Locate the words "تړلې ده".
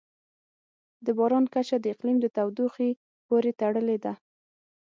3.61-4.13